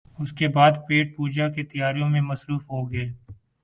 [0.19, 3.11] اس کے بعد پیٹ پوجا کی تیاریوں میں مصروف ہو گئے